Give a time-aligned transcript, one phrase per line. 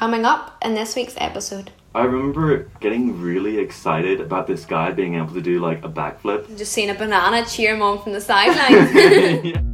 [0.00, 1.70] coming up in this week's episode.
[1.94, 6.56] I remember getting really excited about this guy being able to do like a backflip.
[6.56, 9.44] Just seeing a banana cheer him on from the sidelines.
[9.44, 9.60] Yeah.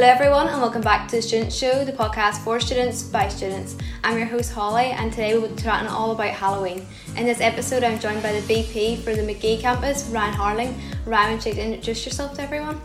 [0.00, 3.76] Hello, everyone, and welcome back to the Student Show, the podcast for students by students.
[4.02, 6.86] I'm your host Holly, and today we'll be chatting all about Halloween.
[7.18, 10.80] In this episode, I'm joined by the VP for the Magee campus, Ryan Harling.
[11.04, 12.80] Ryan, would you introduce yourself to everyone?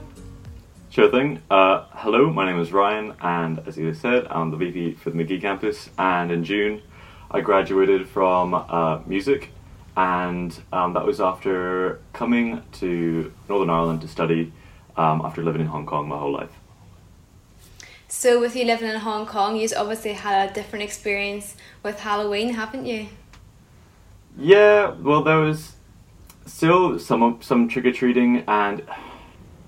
[0.90, 1.42] Sure thing.
[1.50, 5.16] Uh, hello, my name is Ryan, and as you said, I'm the VP for the
[5.16, 5.90] Magee campus.
[5.98, 6.82] And in June,
[7.32, 9.52] I graduated from uh, music,
[9.96, 14.52] and um, that was after coming to Northern Ireland to study
[14.98, 16.52] um, after living in Hong Kong my whole life.
[18.18, 22.54] So, with you living in Hong Kong, you've obviously had a different experience with Halloween,
[22.54, 23.10] haven't you?
[24.38, 25.74] Yeah, well, there was
[26.46, 28.84] still some some trick or treating, and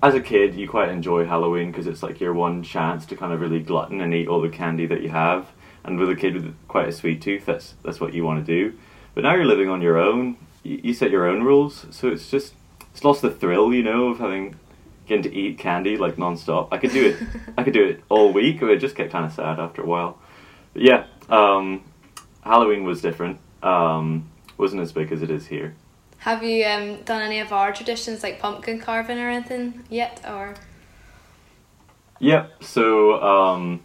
[0.02, 3.34] as a kid, you quite enjoy Halloween because it's like your one chance to kind
[3.34, 5.48] of really glutton and eat all the candy that you have.
[5.84, 8.46] And with a kid with quite a sweet tooth, that's that's what you want to
[8.46, 8.78] do.
[9.14, 10.38] But now you're living on your own.
[10.64, 12.54] You, set your own rules, so it's just
[12.94, 14.56] it's lost the thrill, you know, of having
[15.08, 16.74] getting to eat candy like non-stop.
[16.74, 17.42] I could do it.
[17.58, 19.86] I could do it all week, but it just get kind of sad after a
[19.86, 20.20] while.
[20.74, 21.84] But yeah, um,
[22.42, 23.40] Halloween was different.
[23.64, 25.76] Um, wasn't as big as it is here.
[26.20, 30.22] Have you um, done any of our traditions like pumpkin carving or anything yet?
[30.28, 30.56] Or
[32.20, 32.64] Yep.
[32.64, 33.84] So um,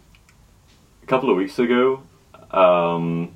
[1.01, 2.03] a couple of weeks ago,
[2.51, 3.35] um,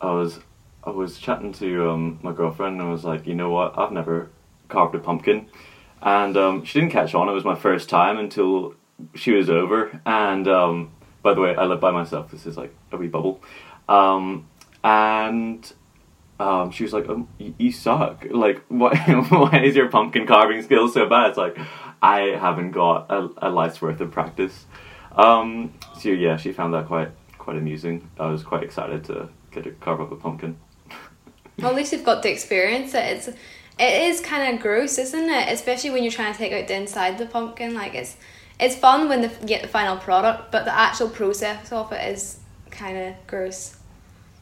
[0.00, 0.40] I was
[0.84, 3.76] I was chatting to um, my girlfriend and I was like, you know what?
[3.76, 4.30] I've never
[4.68, 5.48] carved a pumpkin,
[6.02, 7.28] and um, she didn't catch on.
[7.28, 8.74] It was my first time until
[9.14, 10.00] she was over.
[10.04, 12.30] And um, by the way, I live by myself.
[12.30, 13.42] This is like a wee bubble.
[13.88, 14.48] Um,
[14.84, 15.72] and
[16.38, 18.24] um, she was like, um, you, "You suck.
[18.30, 18.96] Like, why?
[19.28, 21.58] why is your pumpkin carving skills so bad?" It's like
[22.02, 24.66] I haven't got a, a life's worth of practice.
[25.16, 28.10] Um, so yeah, she found that quite quite amusing.
[28.18, 30.58] I was quite excited to get to carve up a pumpkin.
[31.58, 33.04] well, at least you've got to experience it.
[33.04, 33.30] It's
[33.78, 35.52] it is kind of gross, isn't it?
[35.52, 37.74] Especially when you're trying to take out the inside of the pumpkin.
[37.74, 38.16] Like it's
[38.58, 42.12] it's fun when the, you get the final product, but the actual process of it
[42.12, 42.38] is
[42.70, 43.76] kind of gross.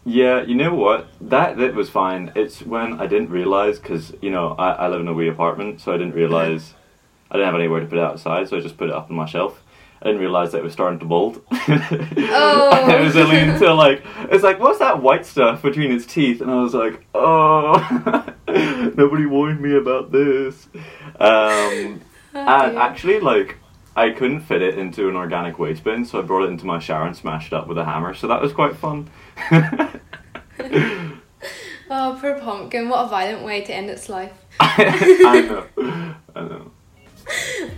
[0.05, 1.09] Yeah, you know what?
[1.21, 2.31] That that was fine.
[2.37, 5.81] It's when I didn't realize because you know I, I live in a wee apartment,
[5.81, 6.19] so I didn't mm-hmm.
[6.19, 6.75] realize
[7.31, 9.17] I didn't have anywhere to put it outside, so I just put it up on
[9.17, 9.64] my shelf.
[10.03, 11.43] I didn't realize that it was starting to mold.
[11.51, 12.89] Oh.
[12.91, 16.51] it was only until like it's like what's that white stuff between its teeth, and
[16.51, 18.27] I was like, oh,
[18.97, 20.69] nobody warned me about this.
[21.19, 22.01] Um,
[22.37, 23.59] Oh, and actually, like
[23.95, 26.81] I couldn't fit it into an organic waste bin, so I brought it into my
[26.81, 28.13] shower and smashed it up with a hammer.
[28.13, 29.09] So that was quite fun.
[31.91, 32.89] Oh, poor pumpkin!
[32.89, 34.33] What a violent way to end its life.
[34.59, 36.15] I know.
[36.35, 36.71] I know.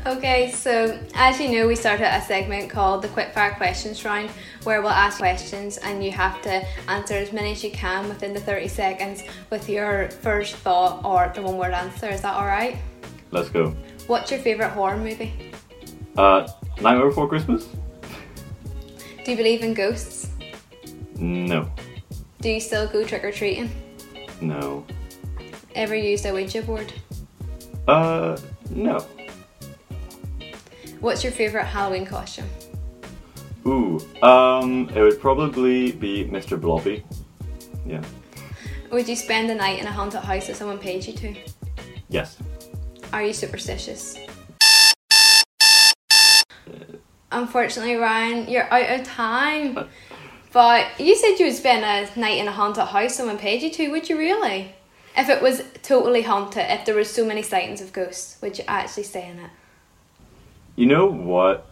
[0.06, 4.30] Okay, so as you know, we started a segment called the Quickfire Questions Round,
[4.64, 8.32] where we'll ask questions and you have to answer as many as you can within
[8.32, 12.08] the 30 seconds with your first thought or the one word answer.
[12.08, 12.76] Is that alright?
[13.30, 13.74] Let's go.
[14.06, 15.52] What's your favourite horror movie?
[16.16, 16.48] Uh,
[16.80, 17.68] Nightmare Before Christmas?
[19.24, 20.28] Do you believe in ghosts?
[21.16, 21.70] No.
[22.40, 23.70] Do you still go trick or treating?
[24.40, 24.86] No.
[25.74, 26.92] Ever used a Ouija board?
[27.88, 28.36] Uh,
[28.70, 29.04] no.
[31.00, 32.48] What's your favourite Halloween costume?
[33.66, 36.60] Ooh, um, it would probably be Mr.
[36.60, 37.04] Blobby.
[37.84, 38.02] Yeah.
[38.90, 41.34] Would you spend the night in a haunted house if someone paid you to?
[42.08, 42.38] Yes.
[43.12, 44.18] Are you superstitious?
[47.32, 49.88] Unfortunately, Ryan, you're out of time.
[50.52, 53.70] But you said you would spend a night in a haunted house someone paid you
[53.72, 53.90] to.
[53.90, 54.74] Would you really?
[55.16, 58.64] If it was totally haunted, if there were so many sightings of ghosts, would you
[58.66, 59.50] actually stay in it?
[60.76, 61.66] You know what?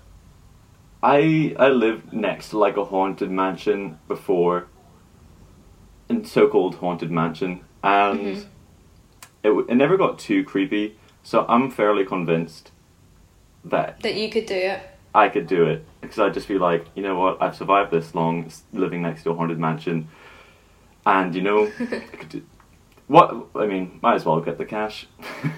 [1.03, 4.67] I I lived next to like a haunted mansion before.
[6.09, 8.45] In so-called haunted mansion, and Mhm.
[9.43, 10.97] it it never got too creepy.
[11.23, 12.71] So I'm fairly convinced
[13.65, 14.81] that That you could do it.
[15.15, 17.41] I could do it because I'd just be like, you know what?
[17.41, 20.09] I've survived this long living next to a haunted mansion,
[21.07, 22.43] and you know, I could do,
[23.06, 23.49] what?
[23.55, 25.06] I mean, might as well get the cash.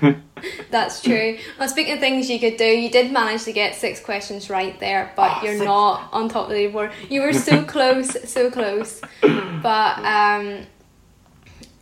[0.71, 1.39] That's true.
[1.59, 4.79] Well, speaking of things you could do, you did manage to get six questions right
[4.81, 5.65] there, but Oh, you're six.
[5.65, 6.93] not on top of the leaderboard.
[7.09, 9.01] You were so close, so close.
[9.23, 10.67] But um,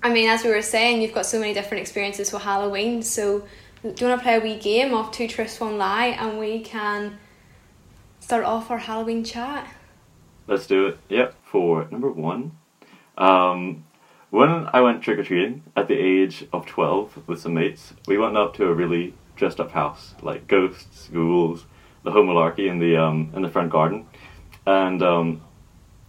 [0.03, 3.03] I mean, as we were saying, you've got so many different experiences with Halloween.
[3.03, 3.41] So,
[3.83, 6.61] do you want to play a wee game of two truths, one lie, and we
[6.61, 7.19] can
[8.21, 9.67] start off our Halloween chat?
[10.47, 10.99] Let's do it.
[11.09, 11.35] Yep.
[11.45, 12.53] For number one,
[13.17, 13.84] um,
[14.35, 18.19] when I went trick or treating at the age of twelve with some mates, we
[18.19, 21.67] went up to a really dressed up house, like ghosts, ghouls,
[22.03, 24.07] the whole malarkey in the um in the front garden,
[24.67, 25.41] and um,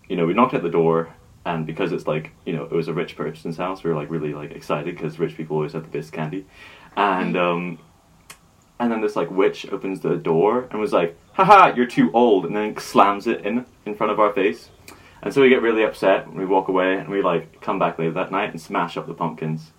[0.09, 1.13] you know we knocked at the door,
[1.45, 4.09] and because it's like you know it was a rich person's house, we were like
[4.09, 6.47] really like excited because rich people always have the best candy,
[6.97, 7.77] and um,
[8.79, 12.47] and then this like witch opens the door and was like, haha, you're too old,
[12.47, 14.71] and then slams it in in front of our face.
[15.25, 17.97] And so we get really upset and we walk away and we like come back
[17.97, 19.71] later that night and smash up the pumpkins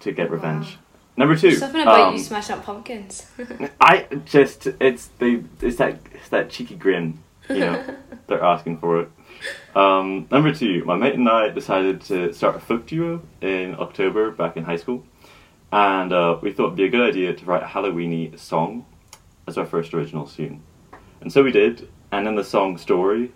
[0.00, 0.72] to get revenge.
[0.72, 0.78] Wow.
[1.16, 1.52] Number two.
[1.52, 3.28] Something about um, you smash up pumpkins.
[3.80, 7.96] I just it's they it's that it's that cheeky grin, you know.
[8.26, 9.08] they're asking for it.
[9.76, 14.32] Um, number two, my mate and I decided to start a folk duo in October
[14.32, 15.04] back in high school,
[15.70, 18.84] and uh, we thought it'd be a good idea to write a Halloweeny song
[19.46, 20.60] as our first original tune,
[21.20, 21.88] and so we did.
[22.10, 23.32] And in the song story,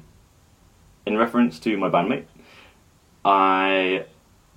[1.08, 2.26] in reference to my bandmate,
[3.24, 4.04] I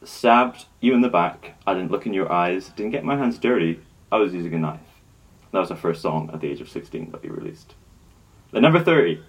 [0.04, 1.56] stabbed you in the back.
[1.66, 2.70] I didn't look in your eyes.
[2.76, 3.80] Didn't get my hands dirty.
[4.12, 4.80] I was using a knife.
[5.52, 7.76] That was our first song at the age of sixteen that we released.
[8.52, 9.24] Then number thirty.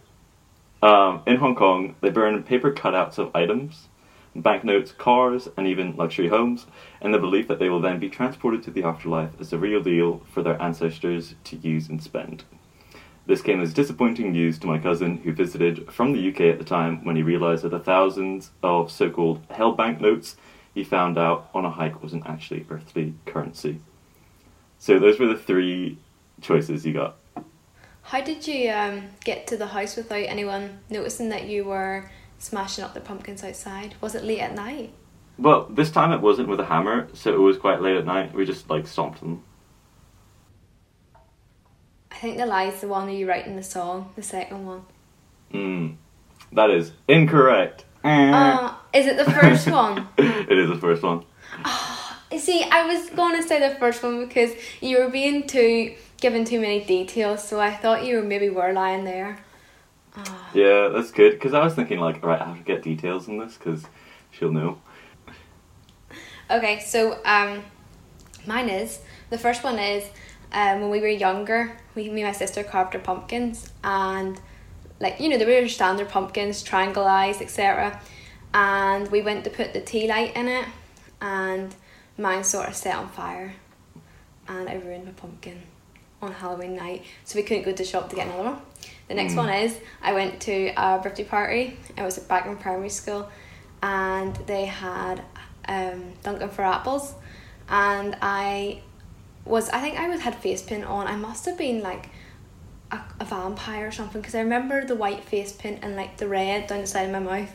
[0.82, 3.86] Um, in Hong Kong, they burn paper cutouts of items,
[4.34, 6.66] banknotes, cars, and even luxury homes,
[7.00, 9.80] in the belief that they will then be transported to the afterlife as the real
[9.80, 12.42] deal for their ancestors to use and spend.
[13.26, 16.64] This came as disappointing news to my cousin, who visited from the UK at the
[16.64, 20.36] time when he realised that the thousands of so called hell banknotes
[20.74, 23.80] he found out on a hike wasn't actually earthly currency.
[24.78, 25.98] So those were the three
[26.40, 27.16] choices you got.
[28.02, 32.82] How did you um, get to the house without anyone noticing that you were smashing
[32.82, 33.94] up the pumpkins outside?
[34.00, 34.92] Was it late at night?
[35.38, 38.34] Well, this time it wasn't with a hammer, so it was quite late at night.
[38.34, 39.44] We just like stomped them.
[42.12, 44.84] I think the lie's the one that you write in the song, the second one.
[45.52, 45.96] Mm.
[46.52, 47.84] That is incorrect.
[48.04, 50.06] Uh, is it the first one?
[50.18, 51.24] it is the first one.
[52.30, 55.94] You See, I was going to say the first one because you were being too
[56.20, 59.38] given too many details, so I thought you maybe were lying there.
[60.16, 60.50] Ah.
[60.54, 63.38] Yeah, that's good because I was thinking like, right, I have to get details on
[63.38, 63.84] this because
[64.30, 64.80] she'll know.
[66.50, 67.62] Okay, so um,
[68.46, 69.00] mine is
[69.30, 70.04] the first one is
[70.52, 74.40] um, when we were younger, we me and my sister carved our pumpkins and
[75.00, 78.00] like you know they were standard pumpkins, triangle eyes, etc.
[78.54, 80.66] And we went to put the tea light in it,
[81.20, 81.74] and
[82.18, 83.54] mine sort of set on fire,
[84.46, 85.62] and I ruined my pumpkin
[86.20, 88.58] on Halloween night, so we couldn't go to the shop to get another one.
[89.08, 89.36] The next Mm.
[89.38, 91.76] one is I went to a birthday party.
[91.96, 93.28] It was back in primary school,
[93.82, 95.22] and they had
[95.68, 97.14] um, Duncan for apples,
[97.68, 98.82] and I
[99.44, 101.06] was I think I was had face paint on.
[101.06, 102.08] I must have been like
[102.90, 106.28] a, a vampire or something because I remember the white face paint and like the
[106.28, 107.50] red down the side of my mouth.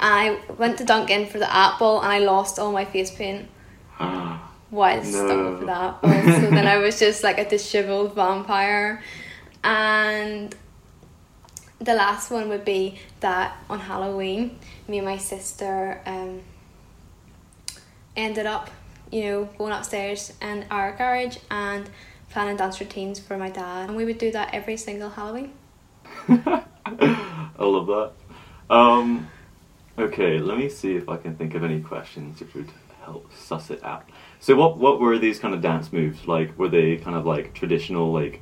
[0.00, 3.48] And I went to Duncan for the apple and I lost all my face paint
[3.98, 5.58] while stuck No.
[5.58, 6.10] for the apple.
[6.10, 9.02] so then I was just like a dishevelled vampire.
[9.64, 10.54] And
[11.78, 14.58] the last one would be that on Halloween,
[14.88, 16.40] me and my sister um,
[18.16, 18.70] ended up,
[19.12, 21.88] you know, going upstairs in our garage and
[22.30, 23.88] planning dance routines for my dad.
[23.88, 25.52] And we would do that every single Halloween.
[26.28, 26.64] I
[27.58, 28.12] love that.
[28.74, 29.28] Um,
[29.98, 32.70] okay, let me see if I can think of any questions which would
[33.04, 34.08] help suss it out.
[34.40, 36.58] So, what what were these kind of dance moves like?
[36.58, 38.40] Were they kind of like traditional like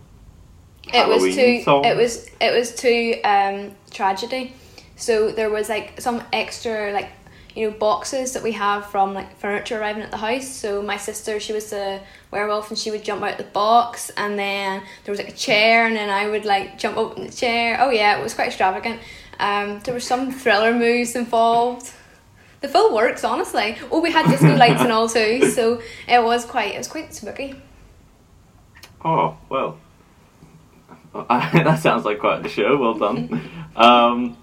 [0.95, 1.87] it was Halloween too songs?
[1.87, 4.55] it was it was too um tragedy
[4.97, 7.11] so there was like some extra like
[7.55, 10.49] you know boxes that we have from like furniture arriving at the house.
[10.49, 14.39] So my sister she was a werewolf and she would jump out the box and
[14.39, 17.33] then there was like a chair and then i would like jump up in the
[17.33, 17.79] chair.
[17.81, 19.01] Oh yeah it was quite extravagant.
[19.39, 21.93] Um there were some thriller moves involved.
[22.61, 23.77] The full works honestly.
[23.91, 25.51] Oh we had disco lights and all too.
[25.51, 27.55] So it was quite it was quite spooky.
[29.05, 29.79] Oh well,
[31.29, 32.77] that sounds like quite the show.
[32.77, 33.41] Well done.
[33.77, 34.37] um,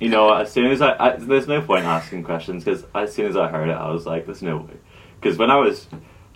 [0.00, 3.26] you know, as soon as I, I there's no point asking questions because as soon
[3.26, 4.74] as I heard it, I was like, "There's no way."
[5.20, 5.86] Because when I was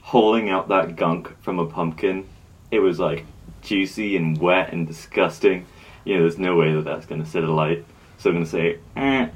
[0.02, 2.28] holding out that gunk from a pumpkin,
[2.71, 3.25] it was like
[3.62, 5.66] juicy and wet and disgusting.
[6.04, 7.85] You know, there's no way that that's gonna sit a light.
[8.18, 9.28] So I'm gonna say, eh.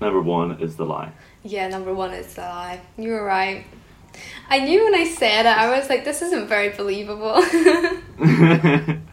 [0.00, 1.12] Number one is the lie.
[1.42, 2.80] Yeah, number one is the lie.
[2.96, 3.64] You were right.
[4.48, 7.34] I knew when I said it, I was like, this isn't very believable.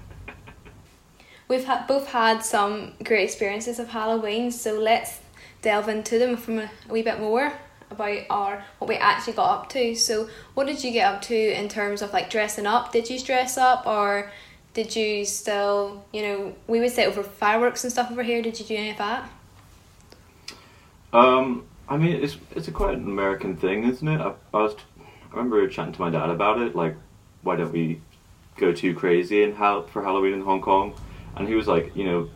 [1.52, 5.20] We've had, both had some great experiences of Halloween, so let's
[5.62, 7.52] delve into them from a, wee bit more
[7.90, 9.94] about our what we actually got up to.
[9.94, 12.94] So, what did you get up to in terms of like dressing up?
[12.94, 14.32] Did you dress up or
[14.74, 18.42] did you still, you know, we would say over fireworks and stuff over here?
[18.42, 19.30] Did you do any of that?
[21.12, 24.22] Um, I mean, it's it's a quite an American thing, isn't it?
[24.22, 26.78] I, I was, I remember chatting to my dad about it.
[26.78, 26.96] Like,
[27.42, 28.00] why don't we
[28.56, 30.96] go too crazy Hal- for Halloween in Hong Kong?
[31.36, 32.30] And he was like, you know,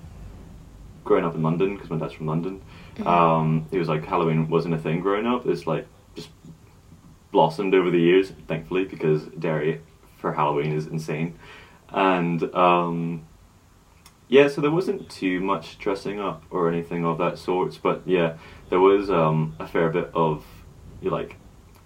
[1.03, 2.61] growing up in London because my dad's from London.
[3.05, 5.45] Um, he was like, Halloween wasn't a thing growing up.
[5.45, 6.29] It's like just
[7.31, 9.81] blossomed over the years, thankfully, because Derry
[10.17, 11.37] for Halloween is insane.
[11.89, 13.25] And um,
[14.27, 17.79] yeah, so there wasn't too much dressing up or anything of that sort.
[17.81, 18.37] But yeah,
[18.69, 20.45] there was um, a fair bit of
[21.01, 21.37] you know, like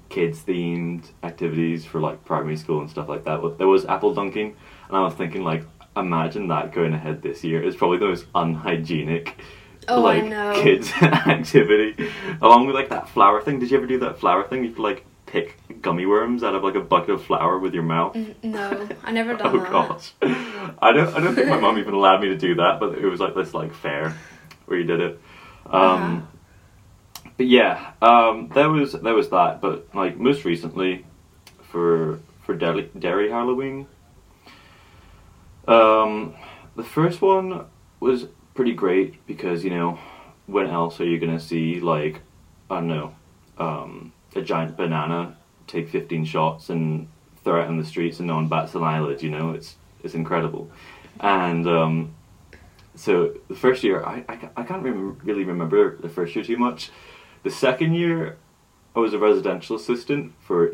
[0.10, 3.58] kids themed activities for like primary school and stuff like that.
[3.58, 4.56] There was apple dunking,
[4.88, 5.64] and I was thinking like,
[6.00, 7.62] imagine that going ahead this year.
[7.64, 9.40] It's probably the most unhygienic.
[9.88, 10.24] Oh, like
[10.62, 13.60] kids activity, along with like that flower thing.
[13.60, 14.64] Did you ever do that flower thing?
[14.64, 17.84] You could like pick gummy worms out of like a bucket of flour with your
[17.84, 18.16] mouth.
[18.44, 19.72] No, I never done Oh that.
[19.72, 20.14] gosh,
[20.80, 21.16] I don't.
[21.16, 23.34] I don't think my mom even allowed me to do that, but it was like
[23.34, 24.16] this like fair
[24.68, 25.20] where you did it.
[25.66, 26.28] Um,
[27.38, 29.60] But yeah, um, there was there was that.
[29.62, 31.06] But like most recently,
[31.72, 33.88] for for Derry, Derry Halloween,
[35.68, 36.36] um,
[36.76, 37.66] the first one
[38.00, 39.98] was pretty great because you know
[40.48, 42.22] when else are you gonna see like
[42.70, 43.16] I don't know
[43.58, 45.36] um, a giant banana
[45.68, 47.08] take fifteen shots and
[47.44, 49.22] throw it in the streets and no one bats an eyelid.
[49.22, 50.70] You know, it's it's incredible,
[51.20, 52.14] and um,
[52.96, 56.58] so the first year I I, I can't rem- really remember the first year too
[56.58, 56.92] much.
[57.44, 58.38] The second year,
[58.96, 60.74] I was a residential assistant for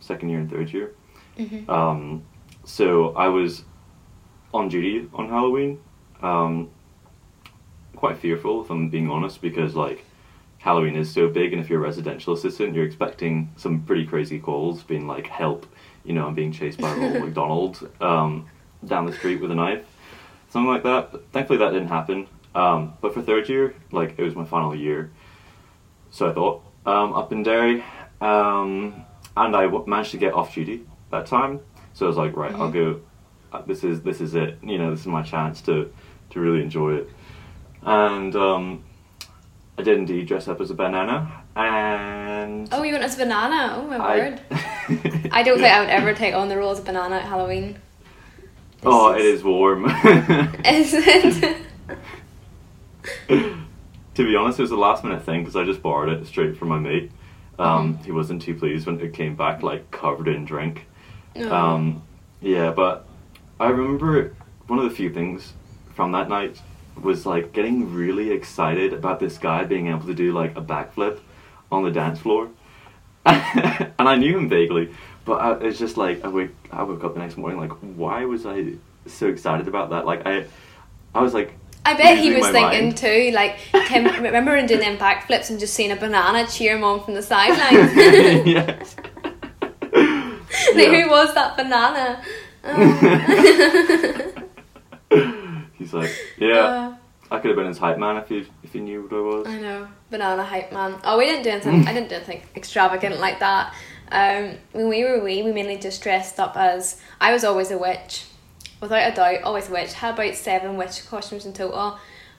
[0.00, 0.94] second year and third year.
[1.38, 1.68] Mhm.
[1.68, 2.22] Um,
[2.64, 3.64] so I was
[4.56, 5.78] on duty on Halloween.
[6.22, 6.70] Um,
[7.94, 10.04] quite fearful, if I'm being honest, because like
[10.58, 14.38] Halloween is so big, and if you're a residential assistant, you're expecting some pretty crazy
[14.38, 15.66] calls, being like "help,"
[16.04, 18.48] you know, I'm being chased by Ronald McDonald um,
[18.84, 19.84] down the street with a knife,
[20.50, 21.12] something like that.
[21.12, 22.26] But thankfully, that didn't happen.
[22.54, 25.10] Um, but for third year, like it was my final year,
[26.10, 27.84] so I thought um, up in Derry,
[28.20, 29.04] um,
[29.36, 31.60] and I w- managed to get off duty that time.
[31.92, 33.00] So I was like, right, I'll go.
[33.66, 34.58] This is this is it.
[34.62, 35.92] You know, this is my chance to
[36.30, 37.10] to really enjoy it.
[37.82, 38.84] And um,
[39.78, 43.74] I did indeed dress up as a banana, and Oh, you went as a banana.
[43.76, 44.40] Oh my I- word.
[45.32, 47.78] I don't think I would ever take on the role as a banana at Halloween.
[48.84, 49.84] oh, This it is warm.
[50.64, 51.56] Is it?
[53.28, 56.56] to be honest, it was a last minute thing because I just borrowed it straight
[56.56, 57.10] from my mate.
[57.58, 60.86] Um, He wasn't too pleased when it came back like covered in drink.
[61.34, 61.52] No.
[61.52, 62.02] Um,
[62.40, 63.06] yeah, but
[63.58, 64.34] I remember
[64.66, 65.52] one of the few things
[65.94, 66.60] from that night
[67.00, 71.20] was like getting really excited about this guy being able to do like a backflip
[71.70, 72.48] on the dance floor,
[73.26, 74.94] and I knew him vaguely,
[75.24, 78.24] but I, it's just like I wake I woke up the next morning like why
[78.24, 78.74] was I
[79.06, 80.06] so excited about that?
[80.06, 80.44] Like I
[81.14, 82.96] I was like I bet he was thinking mind.
[82.98, 84.04] too, like him.
[84.22, 87.22] Remember him doing them backflips and just seeing a banana cheer him on from the
[87.32, 87.94] sidelines.
[88.46, 88.96] yes.
[89.00, 89.92] like,
[90.74, 91.02] Yeah.
[91.04, 92.22] who was that banana?
[92.68, 94.32] Oh.
[95.78, 96.96] He's like, yeah, Uh,
[97.30, 99.46] I could have been his hype man if he if he knew what I was.
[99.46, 100.96] I know, banana hype man.
[101.04, 101.86] Oh, we didn't do anything.
[101.86, 103.74] I didn't do anything extravagant like that.
[104.10, 107.00] Um, when we were wee, we mainly just dressed up as.
[107.20, 108.24] I was always a witch,
[108.80, 109.92] without a doubt, always a witch.
[109.92, 111.98] Had about seven witch costumes in total,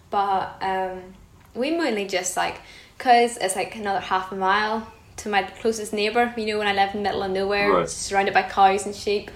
[0.10, 1.13] but um,
[1.53, 2.60] we mainly just like,
[2.98, 6.34] cause it's like another half a mile to my closest neighbour.
[6.38, 7.89] You know, when I live in the middle of nowhere, Right.
[7.89, 9.29] surrounded by cows and sheep.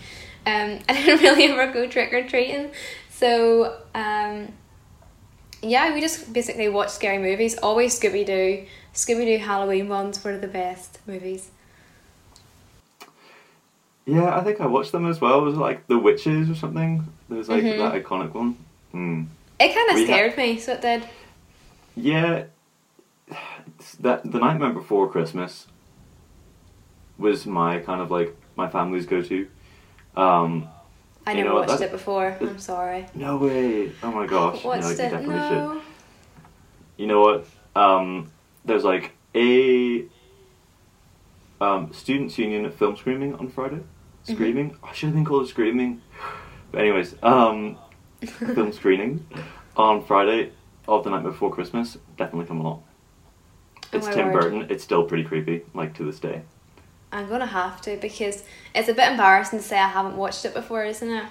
[0.45, 2.71] Um, I didn't really ever go trick or treating,
[3.09, 4.49] so um,
[5.61, 7.57] yeah, we just basically watch scary movies.
[7.57, 8.65] Always Scooby Doo.
[8.93, 11.51] Scooby Doo Halloween ones were the best movies.
[14.05, 15.41] Yeah, I think I watched them as well.
[15.41, 17.05] Was it like The Witches or something?
[17.29, 17.77] There was like Mhm.
[17.77, 18.57] that iconic one.
[18.91, 19.23] Hmm.
[19.59, 21.03] It kind of We ha- scared me, so it did.
[21.95, 22.43] Yeah,
[23.99, 25.67] that the Nightmare Before Christmas
[27.17, 29.47] was my kind of like my family's go to.
[30.15, 30.67] Um,
[31.25, 32.37] I You never know watched it before.
[32.41, 33.05] I'm sorry.
[33.13, 33.91] no way!
[34.03, 34.63] Oh my gosh!
[34.63, 34.97] Watched no, you it?
[34.97, 35.57] definitely should.
[35.57, 35.81] No.
[36.97, 37.47] You know what?
[37.75, 38.31] Um,
[38.65, 40.05] there's like a
[41.61, 43.77] um, students' union film screening on Friday.
[43.77, 44.33] Mm-hmm.
[44.33, 44.77] Screaming.
[44.83, 46.01] I should have been called screaming.
[46.71, 47.77] But anyways, um,
[48.21, 49.25] film screening
[49.77, 50.51] on Friday
[50.87, 51.97] of the night before Christmas.
[52.17, 52.83] Definitely come along.
[53.93, 54.31] Oh It's my Tim.
[54.31, 54.67] Burton.
[54.69, 56.43] It's still pretty creepy, like to this day.
[57.11, 60.53] I'm gonna have to because it's a bit embarrassing to say I haven't watched it
[60.53, 61.25] before, isn't it?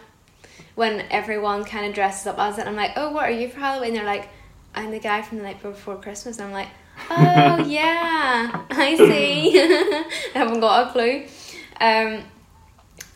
[0.75, 3.61] When everyone kind of dresses up as it, I'm like, oh, what are you for
[3.61, 3.95] Halloween?
[3.95, 4.29] They're like,
[4.75, 6.39] I'm the guy from the night before Christmas.
[6.39, 6.69] And I'm like,
[7.11, 9.53] oh yeah, I see.
[10.35, 11.25] I haven't got a clue.
[11.81, 12.25] Um,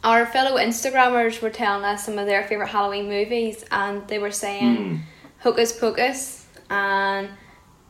[0.02, 4.30] our fellow Instagrammers were telling us some of their favorite Halloween movies, and they were
[4.30, 4.96] saying Hmm.
[5.40, 7.28] Hocus Pocus and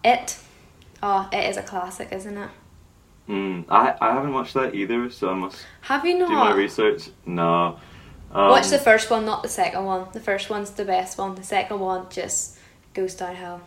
[0.04, 0.36] It,
[1.02, 2.50] Oh, it is a classic, isn't it?
[3.28, 6.28] Mm, I I haven't watched that either, so I must Have you not?
[6.28, 7.08] do my research.
[7.24, 7.78] No.
[8.30, 10.08] Um, Watch the first one, not the second one.
[10.12, 11.34] The first one's the best one.
[11.34, 12.58] The second one just
[12.92, 13.60] goes downhill.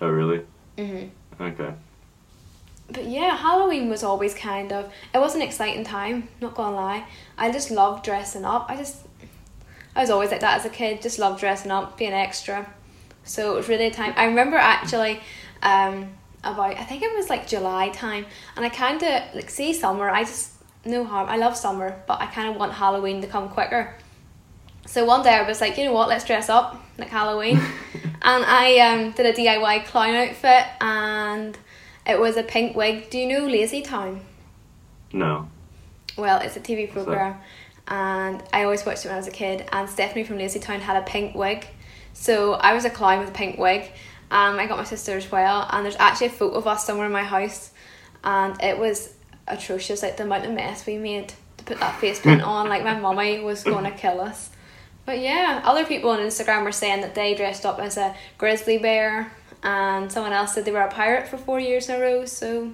[0.00, 0.42] Oh really?
[0.76, 1.04] hmm
[1.40, 1.72] Okay.
[2.88, 4.92] But yeah, Halloween was always kind of.
[5.14, 6.28] It was an exciting time.
[6.40, 7.04] Not gonna lie,
[7.38, 8.66] I just loved dressing up.
[8.68, 9.06] I just,
[9.96, 11.00] I was always like that as a kid.
[11.02, 12.72] Just loved dressing up, being extra.
[13.24, 14.12] So it was really a time.
[14.16, 15.20] I remember actually,
[15.62, 16.10] um,
[16.52, 18.26] about I think it was like July time,
[18.56, 20.08] and I kind of like see summer.
[20.10, 20.52] I just
[20.84, 21.28] no harm.
[21.28, 23.94] I love summer, but I kind of want Halloween to come quicker.
[24.86, 27.56] So one day I was like, you know what, let's dress up like Halloween,
[28.22, 31.58] and I um did a DIY clown outfit and
[32.06, 33.10] it was a pink wig.
[33.10, 34.20] Do you know Lazy Town?
[35.12, 35.48] No.
[36.16, 37.38] Well, it's a TV program,
[37.88, 39.68] and I always watched it when I was a kid.
[39.72, 41.66] And Stephanie from Lazy Town had a pink wig,
[42.12, 43.90] so I was a clown with a pink wig.
[44.30, 47.06] Um, I got my sister as well, and there's actually a photo of us somewhere
[47.06, 47.70] in my house,
[48.24, 49.14] and it was
[49.46, 50.02] atrocious.
[50.02, 52.68] Like the amount of mess we made to put that face paint on.
[52.68, 54.50] Like my mummy was gonna kill us.
[55.04, 58.78] But yeah, other people on Instagram were saying that they dressed up as a grizzly
[58.78, 59.30] bear,
[59.62, 62.24] and someone else said they were a pirate for four years in a row.
[62.24, 62.72] So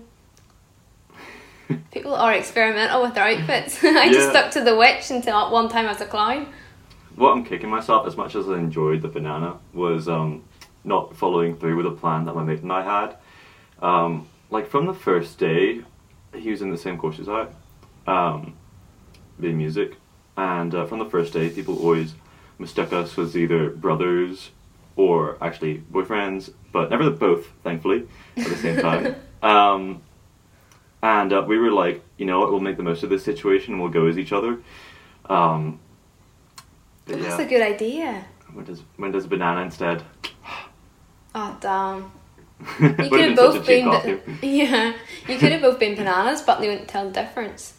[1.92, 3.78] people are experimental with their outfits.
[3.84, 6.50] I just stuck to the witch until at one time I was a clown.
[7.14, 10.44] What I'm kicking myself, as much as I enjoyed the banana, was um,
[10.84, 13.16] not following through with a plan that my mate and I had.
[13.80, 15.82] Um, like from the first day,
[16.34, 17.46] he was in the same course as I,
[18.06, 18.54] um,
[19.40, 19.96] being music,
[20.36, 22.14] and uh, from the first day, people always
[22.58, 24.50] mistook us as either brothers
[24.96, 29.16] or actually boyfriends, but never the both, thankfully, at the same time.
[29.42, 30.02] um,
[31.02, 33.74] and uh, we were like, you know what, we'll make the most of this situation
[33.74, 34.58] and we'll go as each other.
[35.28, 35.80] Um,
[37.06, 37.40] That's yeah.
[37.40, 38.24] a good idea.
[38.52, 40.02] When does when does banana instead?
[41.34, 42.12] Oh um, damn.
[42.80, 44.92] you You could have both been ba- yeah.
[45.28, 47.74] You could have both been bananas, but they wouldn't tell the difference.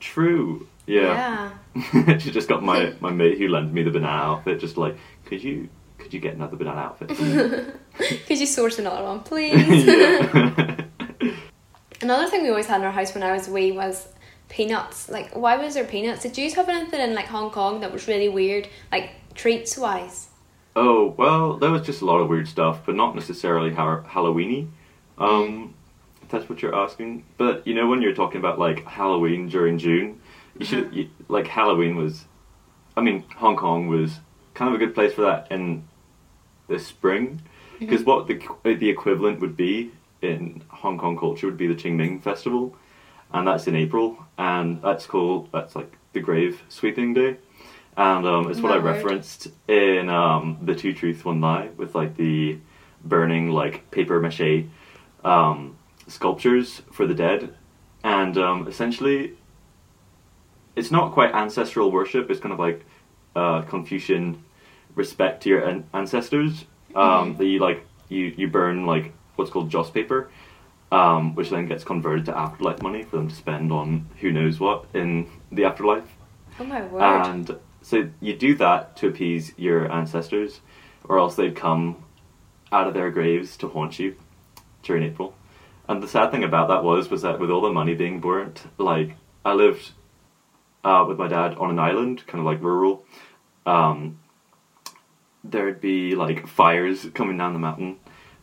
[0.00, 0.66] True.
[0.86, 1.52] Yeah.
[1.74, 2.18] yeah.
[2.18, 4.60] she just got my, my mate who lent me the banana outfit.
[4.60, 7.08] Just like, could you could you get another banana outfit?
[8.26, 9.88] Could you source another one, please?
[12.04, 14.08] Another thing we always had in our house when I was wee was
[14.50, 15.08] peanuts.
[15.08, 16.22] Like, why was there peanuts?
[16.22, 20.28] Did you have anything in like Hong Kong that was really weird, like treats wise?
[20.76, 24.68] Oh well, there was just a lot of weird stuff, but not necessarily ha- Halloweeny.
[25.18, 25.74] Um,
[26.22, 27.24] if that's what you're asking.
[27.36, 30.20] But you know, when you're talking about like Halloween during June,
[30.58, 32.24] you should you, like Halloween was.
[32.96, 34.20] I mean, Hong Kong was
[34.54, 35.82] kind of a good place for that in
[36.68, 37.42] the spring,
[37.78, 39.90] because what the the equivalent would be
[40.22, 42.76] in Hong Kong culture would be the Qingming festival,
[43.32, 47.36] and that's in April, and that's called that's like the grave sweeping day,
[47.96, 52.16] and um, it's what I referenced in um, the Two Truths One Lie with like
[52.16, 52.58] the
[53.04, 54.64] burning like paper mache
[55.24, 55.76] um,
[56.08, 57.54] sculptures for the dead,
[58.02, 59.34] and um, essentially,
[60.76, 62.30] it's not quite ancestral worship.
[62.30, 62.84] It's kind of like
[63.36, 64.42] uh, Confucian
[64.94, 66.64] respect to your an- ancestors.
[66.94, 70.30] Um, That you like you you burn like what's called joss paper,
[70.92, 74.60] um, which then gets converted to afterlife money for them to spend on who knows
[74.60, 76.08] what in the afterlife.
[76.60, 77.02] Oh my word!
[77.02, 80.60] And so you do that to appease your ancestors,
[81.04, 82.02] or else they'd come
[82.72, 84.16] out of their graves to haunt you
[84.82, 85.34] during April.
[85.86, 88.62] And the sad thing about that was was that with all the money being burnt,
[88.78, 89.92] like I lived
[90.82, 93.04] uh, with my dad on an island, kind of like rural.
[93.66, 94.18] Um,
[95.44, 97.98] there'd be like fires coming down the mountain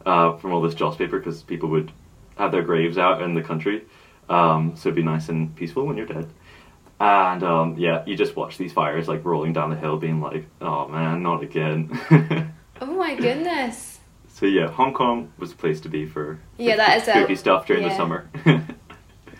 [0.05, 1.91] uh, from all this joss paper because people would
[2.37, 3.85] have their graves out in the country.
[4.29, 6.29] Um, so it'd be nice and peaceful when you're dead.
[7.03, 10.45] And um, yeah, you just watch these fires like rolling down the hill, being like,
[10.61, 11.99] "Oh man, not again."
[12.79, 13.99] oh my goodness!
[14.27, 17.35] so yeah, Hong Kong was a place to be for Yeah, that is a- spooky
[17.35, 18.29] stuff during the summer.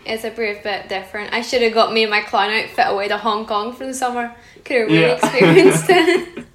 [0.04, 1.32] It's a brave bit different.
[1.32, 3.94] I should have got me and my clown outfit away to Hong Kong for the
[3.94, 4.34] summer.
[4.66, 5.14] Could have really Yeah.
[5.18, 6.46] experienced it.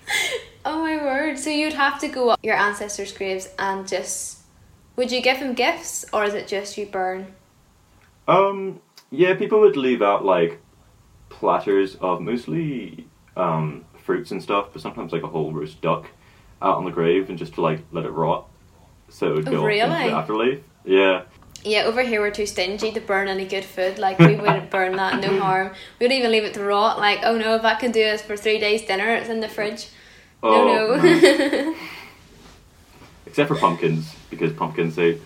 [0.66, 1.38] oh my word!
[1.38, 4.40] So you'd have to go up your ancestors' graves and just.
[4.96, 7.28] Would you give them gifts, or is it just you burn?
[8.28, 8.80] um,
[9.12, 10.58] yeah, people would leave out like
[11.28, 16.06] platters of mostly um, fruits and stuff, but sometimes like a whole roast duck
[16.62, 18.48] out on the grave and just to like let it rot,
[19.10, 20.08] so it would go into really?
[20.08, 20.60] the afterlife.
[20.84, 21.22] Yeah.
[21.64, 23.98] Yeah, over here we're too stingy to burn any good food.
[23.98, 25.72] Like we wouldn't burn that, no harm.
[26.00, 26.98] We would even leave it to rot.
[26.98, 29.48] Like, oh no, if I can do this for three days dinner, it's in the
[29.48, 29.88] fridge.
[30.42, 31.76] Oh, no, no.
[33.26, 35.20] except for pumpkins because pumpkins they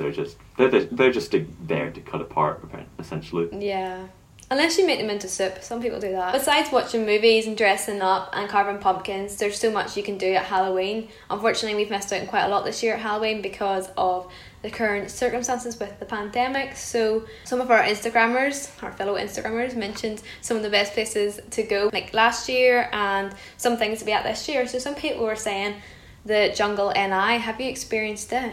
[0.00, 1.34] they're just they're they're they're just
[1.66, 2.64] there to cut apart
[2.98, 3.48] essentially.
[3.64, 4.06] yeah.
[4.52, 6.32] Unless you make them into soup, some people do that.
[6.32, 10.32] Besides watching movies and dressing up and carving pumpkins, there's so much you can do
[10.32, 11.08] at Halloween.
[11.30, 14.28] Unfortunately, we've missed out on quite a lot this year at Halloween because of
[14.62, 16.74] the current circumstances with the pandemic.
[16.74, 21.62] So, some of our Instagrammers, our fellow Instagrammers, mentioned some of the best places to
[21.62, 24.66] go, like last year, and some things to be at this year.
[24.66, 25.76] So, some people were saying
[26.24, 27.38] the Jungle NI.
[27.38, 28.52] Have you experienced it?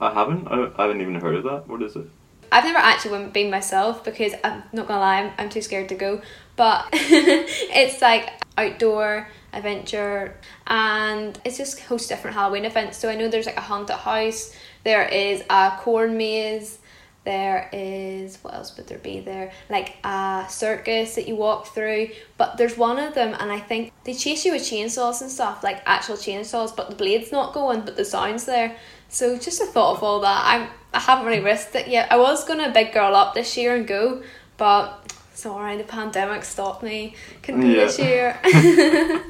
[0.00, 0.48] I haven't.
[0.48, 1.68] I, I haven't even heard of that.
[1.68, 2.06] What is it?
[2.52, 5.94] I've never actually been myself because I'm not gonna lie, I'm, I'm too scared to
[5.94, 6.20] go.
[6.56, 10.36] But it's like outdoor adventure
[10.66, 12.98] and it's just hosts different Halloween events.
[12.98, 16.78] So I know there's like a haunted house, there is a corn maze,
[17.24, 19.52] there is what else would there be there?
[19.68, 22.08] Like a circus that you walk through.
[22.36, 25.62] But there's one of them and I think they chase you with chainsaws and stuff,
[25.62, 28.76] like actual chainsaws, but the blade's not going, but the sound's there.
[29.10, 30.42] So just a thought of all that.
[30.44, 32.10] I'm I haven't really risked it yet.
[32.10, 34.22] I was gonna big girl up this year and go,
[34.56, 37.14] but sorry, the pandemic stopped me.
[37.42, 37.84] Couldn't be Yeah.
[37.86, 38.40] this year.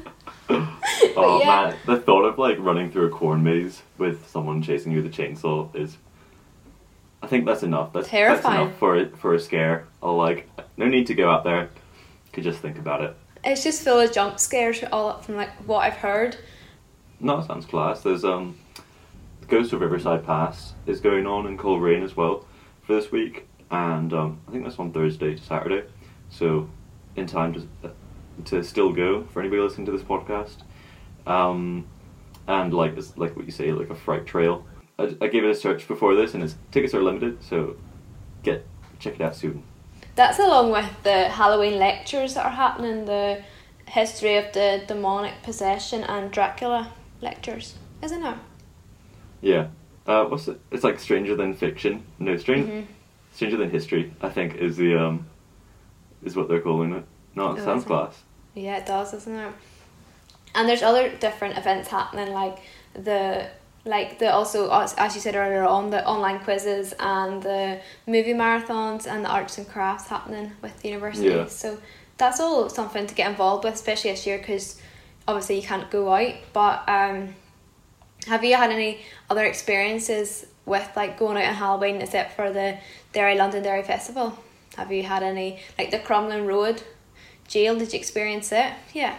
[1.15, 1.45] Oh yeah.
[1.45, 5.13] man, the thought of like running through a corn maze with someone chasing you with
[5.13, 5.97] a chainsaw is.
[7.23, 7.93] I think that's enough.
[7.93, 8.43] That's, Terrifying.
[8.43, 9.87] That's enough for it for a scare.
[10.01, 11.69] I'll like no need to go out there.
[12.33, 13.15] Could just think about it.
[13.43, 16.37] it's just full of jump scares all up from like what I've heard.
[17.19, 18.01] No, it sounds class.
[18.01, 18.57] There's um,
[19.51, 22.45] Ghost of Riverside Pass is going on in Coleraine as well
[22.83, 25.83] for this week, and um, I think that's on Thursday to Saturday,
[26.29, 26.69] so
[27.17, 27.91] in time to
[28.45, 30.61] to still go for anybody listening to this podcast.
[31.27, 31.85] Um,
[32.47, 34.65] and like like what you say, like a fright trail.
[34.97, 37.75] I, I gave it a search before this, and its tickets are limited, so
[38.43, 38.65] get
[38.99, 39.63] check it out soon.
[40.15, 43.43] That's along with the Halloween lectures that are happening, the
[43.85, 48.37] history of the demonic possession and Dracula lectures, isn't it?
[49.41, 49.67] Yeah.
[50.07, 50.59] Uh, what's it?
[50.71, 52.03] It's like Stranger Than Fiction.
[52.19, 52.85] No, Stranger Mhm.
[53.33, 54.13] Stranger Than History.
[54.21, 55.27] I think is the um,
[56.23, 57.03] is what they're calling it.
[57.35, 58.21] No, it Oh, sounds class.
[58.53, 59.53] Yeah, it does, doesn't it?
[60.53, 62.57] And there's other different events happening, like
[62.93, 63.47] the
[63.85, 68.33] like the also as as you said earlier on the online quizzes and the movie
[68.33, 71.29] marathons and the arts and crafts happening with the university.
[71.29, 71.45] Yeah.
[71.47, 71.77] So
[72.17, 74.79] that's all something to get involved with, especially this year because
[75.27, 76.35] obviously you can't go out.
[76.53, 77.33] But um,
[78.27, 82.77] have you had any other experiences with like going out on Halloween except for the
[83.13, 84.37] Derry Londonderry Festival?
[84.77, 86.83] Have you had any like the Crumlin Road
[87.47, 87.77] jail?
[87.77, 88.71] Did you experience it?
[88.93, 89.17] Yeah.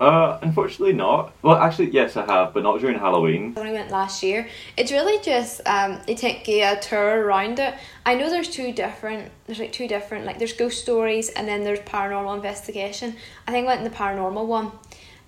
[0.00, 1.32] Uh, unfortunately not.
[1.42, 3.54] Well, actually, yes, I have, but not during Halloween.
[3.56, 4.48] I only went last year.
[4.76, 7.74] It's really just um they take you a tour around it.
[8.04, 11.62] I know there's two different there's like two different like there's ghost stories and then
[11.62, 13.14] there's paranormal investigation.
[13.46, 14.72] I think I went in the paranormal one.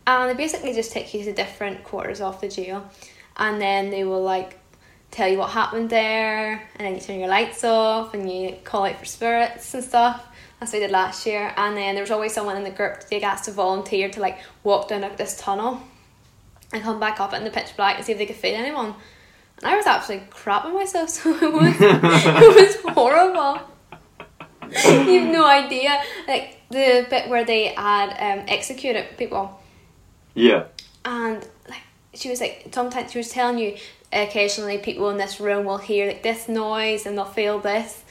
[0.06, 2.88] And they basically just take you to different quarters of the jail
[3.36, 4.58] and then they will like
[5.10, 8.84] tell you what happened there and then you turn your lights off and you call
[8.84, 10.26] out for spirits and stuff.
[10.60, 11.52] That's what I did last year.
[11.56, 14.20] And then there was always someone in the group that they asked to volunteer to
[14.20, 15.80] like walk down like this tunnel
[16.72, 18.94] and come back up in the pitch black and see if they could feel anyone.
[19.58, 23.60] And I was absolutely crapping myself, so it was it was horrible.
[24.62, 26.02] you have no idea.
[26.26, 29.60] Like the bit where they had um, executed people
[30.34, 30.64] Yeah.
[31.04, 31.82] and like
[32.14, 33.76] she was like sometimes she was telling you
[34.12, 38.04] occasionally people in this room will hear like this noise and they'll feel this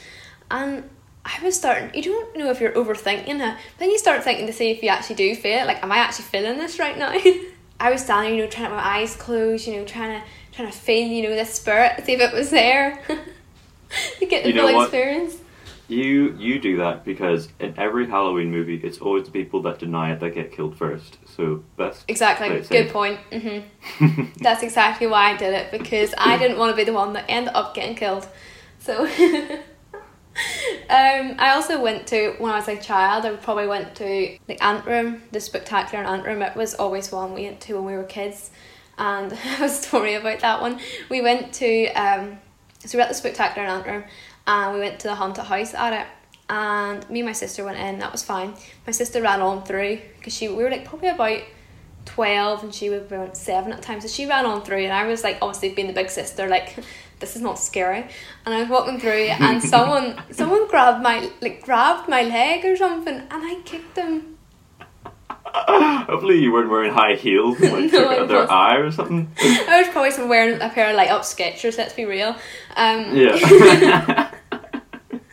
[0.51, 0.89] and
[1.25, 4.45] I was starting you don't know if you're overthinking it but then you start thinking
[4.47, 6.97] to see if you actually do feel it like am I actually feeling this right
[6.97, 7.11] now
[7.79, 10.25] I was standing you know trying to have my eyes closed you know trying to
[10.51, 13.01] trying to feel you know this spirit see if it was there
[14.19, 14.83] to get the You know full what?
[14.83, 15.35] experience
[15.87, 20.13] You you do that because in every Halloween movie, it's always the people that deny
[20.13, 21.17] it that get killed first.
[21.25, 22.05] So best.
[22.07, 22.49] Exactly.
[22.49, 22.93] Good safe.
[22.93, 23.19] point.
[23.31, 27.13] hmm That's exactly why I did it because I didn't want to be the one
[27.13, 28.27] that ended up getting killed.
[28.79, 29.59] So, um,
[30.89, 33.25] I also went to when I was a child.
[33.25, 36.41] I probably went to the Antrim, the spectacular Antrim.
[36.41, 38.51] It was always one we went to when we were kids,
[38.97, 40.79] and I have a story about that one.
[41.09, 42.39] We went to um,
[42.85, 44.03] so we were at the spectacular ant Antrim,
[44.47, 46.07] and we went to the haunted house at it.
[46.49, 47.99] And me and my sister went in.
[47.99, 48.53] That was fine.
[48.85, 51.41] My sister ran on through because she we were like probably about
[52.05, 54.91] 12 and she would be around 7 at times so she ran on through and
[54.91, 56.75] I was like obviously being the big sister like
[57.19, 58.05] this is not scary
[58.45, 62.75] and I was walking through and someone someone grabbed my like grabbed my leg or
[62.75, 64.32] something and I kicked them
[66.09, 68.51] Hopefully you weren't wearing high heels and like No, took out their wasn't.
[68.51, 69.31] eye or something.
[69.39, 72.35] I was probably some wearing a pair of light up Skechers let's be real
[72.75, 74.29] um Yeah.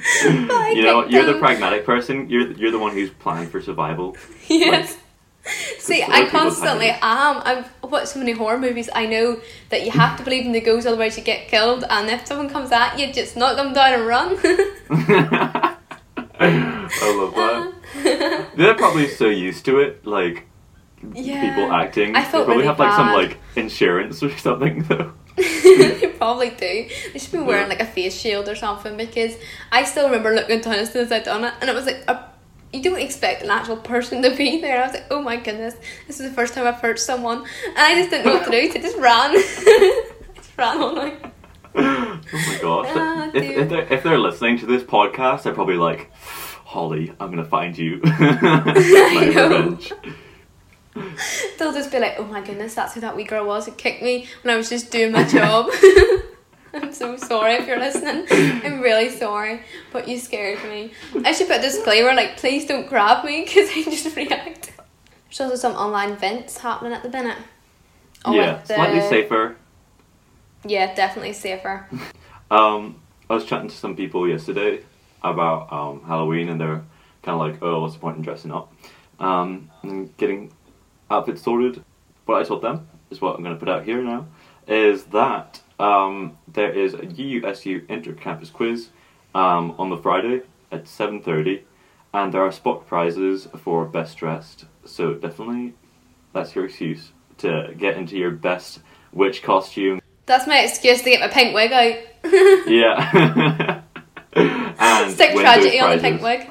[0.03, 2.29] I you know, you're the pragmatic person.
[2.31, 4.17] You're you're the one who's planning for survival.
[4.49, 4.97] yes
[5.79, 7.43] See, I constantly am.
[7.45, 8.91] I've watched so many horror movies.
[8.95, 11.85] I know that you have to believe in the ghost, otherwise you get killed.
[11.89, 14.37] And if someone comes at you, just knock them down and run.
[16.39, 17.70] I love that.
[18.57, 20.47] They're probably so used to it, like
[21.15, 21.41] Yeah.
[21.49, 22.17] people acting.
[22.17, 25.13] I felt they probably really have like some like insurance or something though.
[25.37, 26.89] they probably do.
[27.13, 29.37] They should be wearing like a face shield or something because
[29.73, 32.05] I still remember looking down as soon as I'd done it and it was like
[32.09, 32.29] a,
[32.73, 34.83] you don't expect an actual person to be there.
[34.83, 35.75] I was like, oh my goodness,
[36.07, 38.51] this is the first time I've hurt someone and I just didn't know what to
[38.51, 39.31] do, so I just ran.
[39.37, 41.33] I just ran all night.
[41.75, 42.89] oh my gosh!
[42.91, 46.11] Ah, if, if they're if they're listening to this podcast, they're probably like,
[46.71, 47.97] Holly, I'm gonna find you.
[48.05, 49.93] My revenge.
[51.59, 54.05] They'll just be like, oh my goodness, that's who that wee girl was who kicked
[54.05, 55.69] me when I was just doing my job.
[56.73, 58.25] I'm so sorry if you're listening.
[58.65, 60.93] I'm really sorry, but you scared me.
[61.25, 64.71] I should put a disclaimer like, please don't grab me because I just react.
[65.29, 67.39] There's also some online events happening at the minute.
[68.25, 69.57] Oh, yeah, the- slightly safer.
[70.65, 71.89] Yeah, definitely safer.
[72.49, 74.85] Um, I was chatting to some people yesterday
[75.23, 76.85] about um, Halloween, and they're
[77.23, 78.73] kind of like, "Oh, what's the point in dressing up?"
[79.19, 80.53] Um, and getting
[81.11, 81.85] outfits sorted.
[82.25, 84.27] What I told them is what I'm going to put out here now.
[84.67, 88.91] Is that um, there is a UUSU inter-campus quiz
[89.35, 91.65] um, on the Friday at seven thirty,
[92.15, 94.67] and there are spot prizes for best dressed.
[94.85, 95.75] So definitely,
[96.33, 98.81] that's your excuse to get into your best
[99.13, 101.99] witch costume That's my excuse to get my pink wig out.
[102.69, 103.80] yeah.
[105.05, 106.49] and Stick tragedy on the pink wig.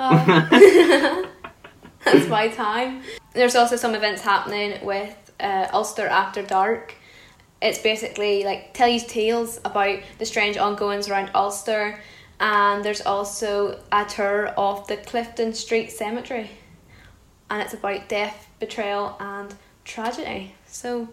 [0.00, 1.28] Oh.
[2.04, 3.02] That's my time.
[3.32, 6.94] There's also some events happening with uh, Ulster After Dark.
[7.60, 12.00] It's basically like tell you tales about the strange ongoings around Ulster,
[12.40, 16.50] and there's also a tour of the Clifton Street Cemetery,
[17.48, 20.56] and it's about death, betrayal, and tragedy.
[20.66, 21.08] So,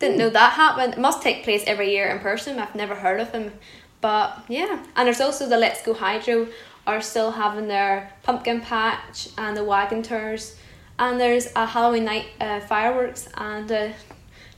[0.00, 0.94] didn't know that happened.
[0.94, 2.58] It must take place every year in person.
[2.58, 3.52] I've never heard of them,
[4.00, 4.82] but yeah.
[4.94, 6.48] And there's also the Let's Go Hydro
[6.86, 10.56] are still having their pumpkin patch and the wagon tours,
[10.98, 13.94] and there's a Halloween night uh, fireworks and a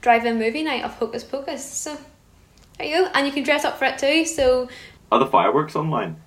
[0.01, 1.63] drive-in movie night of Hocus Pocus.
[1.65, 1.97] So
[2.77, 4.25] there you go, and you can dress up for it too.
[4.25, 4.69] So
[5.11, 6.17] Are the fireworks online?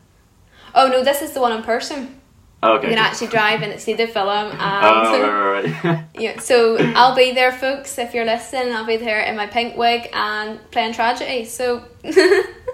[0.75, 2.18] oh no, this is the one in person.
[2.64, 2.88] Oh, okay.
[2.88, 4.57] You can actually drive and see the film and.
[4.61, 6.05] Oh, right, right, right.
[6.14, 7.98] Yeah, so I'll be there, folks.
[7.98, 11.44] If you're listening, I'll be there in my pink wig and playing tragedy.
[11.44, 11.85] So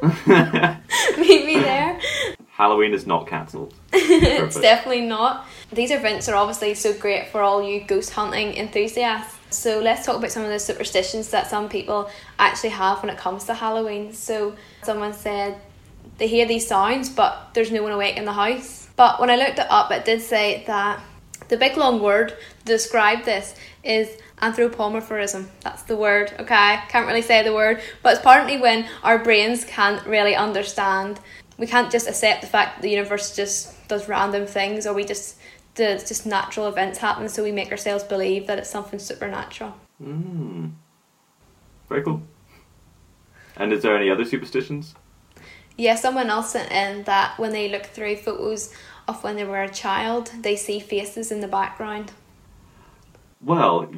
[1.19, 2.01] meet me there.
[2.49, 3.75] Halloween is not cancelled.
[3.93, 5.47] it's definitely not.
[5.73, 9.37] These events are obviously so great for all you ghost hunting enthusiasts.
[9.51, 13.19] So let's talk about some of the superstitions that some people actually have when it
[13.19, 14.13] comes to Halloween.
[14.13, 15.61] So someone said
[16.19, 18.89] they hear these sounds, but there's no one awake in the house.
[18.97, 21.01] But when I looked it up, it did say that
[21.49, 24.09] the big long word to describe this is
[24.41, 25.51] anthropomorphism.
[25.63, 26.81] That's the word, okay?
[26.89, 31.21] Can't really say the word, but it's partly when our brains can't really understand.
[31.59, 35.05] We can't just accept the fact that the universe just does random things or we
[35.05, 35.39] just
[35.75, 39.75] the just natural events happen so we make ourselves believe that it's something supernatural.
[40.03, 40.73] Mm.
[41.89, 42.23] Very cool.
[43.57, 44.95] And is there any other superstitions?
[45.77, 48.75] Yeah, someone else sent in that when they look through photos
[49.07, 52.13] of when they were a child, they see faces in the background.
[53.41, 53.89] Well,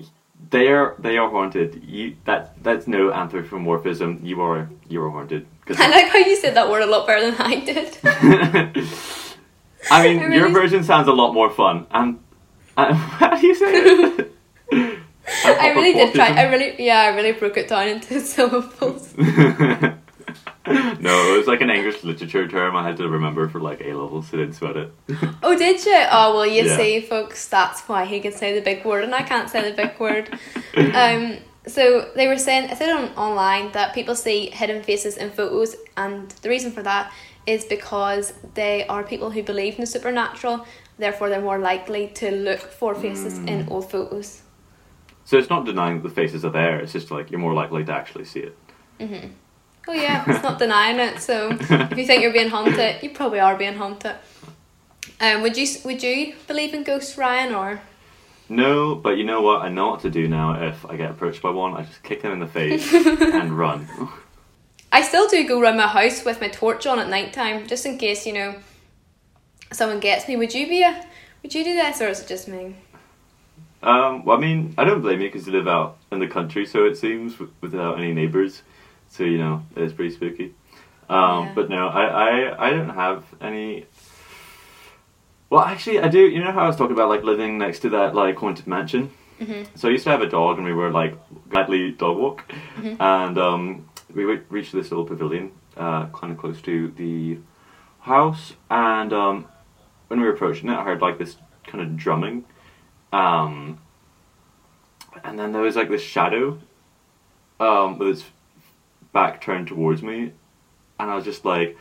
[0.49, 1.83] they are they are haunted.
[1.85, 4.21] You that that's no anthropomorphism.
[4.23, 5.47] You are you are haunted.
[5.79, 7.99] I like how you said that word a lot better than I did.
[9.91, 11.87] I mean, I your version sounds a lot more fun.
[11.91, 12.19] And
[12.77, 14.33] uh, how do you say it?
[15.45, 16.29] I really did try.
[16.29, 19.15] I really, yeah, I really broke it down into syllables.
[21.01, 23.93] no, it was like an English literature term I had to remember for like A
[23.95, 24.93] levels, so I didn't sweat it.
[25.43, 26.05] Oh, did you?
[26.11, 26.77] Oh, well, you Yeah.
[26.77, 29.77] see, folks, that's why he can say the big word and I can't say the
[29.77, 30.29] big word.
[30.95, 35.31] Um, so they were saying, I said on online that people see hidden faces in
[35.31, 37.13] photos, and the reason for that
[37.47, 40.67] is because they are people who believe in the supernatural.
[40.99, 44.43] Therefore, they're more likely to look for faces in old photos.
[45.25, 46.81] So it's not denying that the faces are there.
[46.81, 48.57] It's just like you're more likely to actually see it.
[49.91, 51.19] Oh yeah, it's not denying it.
[51.19, 54.15] So if you think you're being haunted, you probably are being haunted.
[55.21, 57.81] Um, would you would you believe in ghosts, Ryan, or?
[58.49, 59.63] No, but you know what?
[59.63, 60.63] I know what to do now.
[60.63, 63.89] If I get approached by one, I just kick them in the face and run.
[64.93, 67.85] I still do go around my house with my torch on at night time, just
[67.85, 68.55] in case you know
[69.73, 70.37] someone gets me.
[70.37, 71.05] Would you be a?
[71.43, 72.77] Would you do this, or is it just me?
[73.83, 76.65] Um, well, I mean, I don't blame you because you live out in the country,
[76.65, 78.63] so it seems, without any neighbours.
[79.11, 80.55] So you know, it's pretty spooky.
[81.09, 81.53] Um, Yeah.
[81.55, 83.87] But no, I, I, I don't have any.
[85.51, 86.21] Well, actually, I do.
[86.21, 89.11] You know how I was talking about like living next to that like haunted mansion.
[89.41, 89.67] Mhm.
[89.75, 91.15] So I used to have a dog, and we were like
[91.49, 92.45] gladly dog walk,
[93.01, 97.39] and um, we re- reached this little pavilion, uh, kind of close to the
[98.01, 99.47] house, and um,
[100.09, 102.45] when we were approaching it, I heard like this kind of drumming,
[103.13, 103.79] um,
[105.25, 106.59] and then there was like this shadow,
[107.59, 108.25] um, with its
[109.13, 110.33] back turned towards me,
[110.99, 111.77] and I was just like,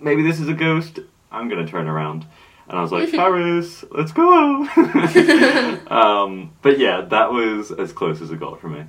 [0.00, 1.00] maybe this is a ghost.
[1.30, 2.26] I'm gonna turn around.
[2.68, 4.66] And I was like, Paris, let's go.
[5.88, 8.84] um, but yeah, that was as close as it got for me.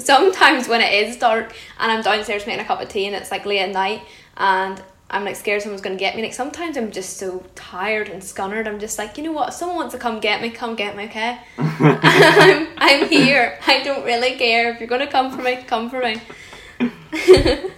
[0.00, 3.30] Sometimes when it is dark and I'm downstairs making a cup of tea and it's
[3.30, 4.02] like late at night
[4.36, 6.22] and I'm like scared someone's gonna get me.
[6.22, 8.66] Like sometimes I'm just so tired and scunnered.
[8.66, 9.50] I'm just like, you know what?
[9.50, 11.38] If someone wants to come get me, come get me, okay?
[11.58, 13.58] I'm, I'm here.
[13.66, 14.70] I don't really care.
[14.72, 16.20] If you're gonna come for me, come for me.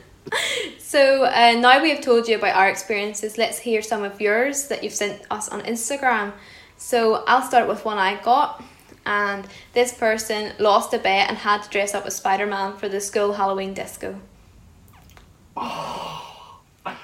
[0.79, 3.37] so uh, now we have told you about our experiences.
[3.37, 6.33] Let's hear some of yours that you've sent us on Instagram.
[6.77, 8.63] So I'll start with one I got.
[9.05, 12.89] And this person lost a bet and had to dress up as Spider Man for
[12.89, 14.21] the school Halloween disco.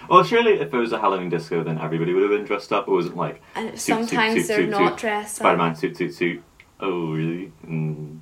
[0.09, 2.89] Well, surely if it was a Halloween disco, then everybody would have been dressed up.
[2.89, 5.45] It wasn't like And suit, suit, sometimes suit, they're suit, not suit, dressed up.
[5.45, 6.43] Spider-Man suit, suit, suit.
[6.81, 7.53] Oh, really?
[7.67, 8.19] Mm.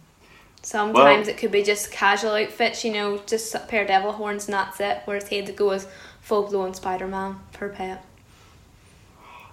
[0.62, 4.12] Sometimes Well- it could be just casual outfits, you know, just a pair of devil
[4.12, 5.02] horns and that's it.
[5.04, 5.86] Whereas he had to go as
[6.20, 8.04] full blown Spider Man for pet.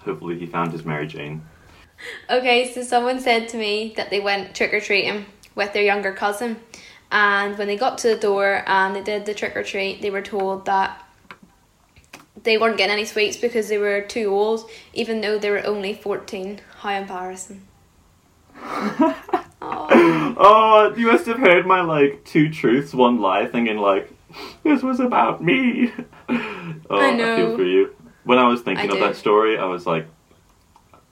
[0.05, 1.41] Hopefully, he found his Mary Jane.
[2.29, 6.13] Okay, so someone said to me that they went trick or treating with their younger
[6.13, 6.57] cousin,
[7.11, 10.09] and when they got to the door and they did the trick or treat, they
[10.11, 11.03] were told that
[12.43, 15.93] they weren't getting any sweets because they were too old, even though they were only
[15.93, 16.59] 14.
[16.79, 17.67] How embarrassing.
[18.55, 24.11] oh, Oh, you must have heard my like two truths, one lie, thinking like
[24.63, 25.91] this was about me.
[26.29, 27.35] oh, I I, know.
[27.35, 27.95] feel for you.
[28.23, 29.05] When I was thinking I of do.
[29.05, 30.07] that story, I was like,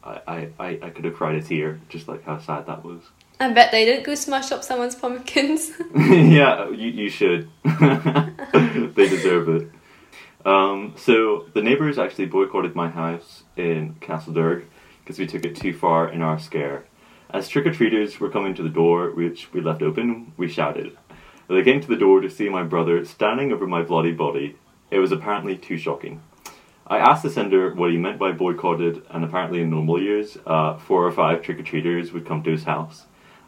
[0.04, 3.02] I, I, I, I could have cried a tear, just like how sad that was.
[3.40, 5.72] I bet they didn't go smash up someone's pumpkins.
[5.96, 7.50] yeah, you, you should.
[7.64, 9.70] they deserve it.
[10.46, 14.66] Um, so the neighbours actually boycotted my house in Castlederg
[15.00, 16.86] because we took it too far in our scare.
[17.32, 20.96] As trick or treaters were coming to the door, which we left open, we shouted.
[21.48, 24.56] They came to the door to see my brother standing over my bloody body.
[24.92, 26.22] It was apparently too shocking.
[26.88, 30.78] I asked the sender what he meant by boycotted, and apparently in normal years, uh,
[30.78, 33.06] four or five trick or treaters would come to his house.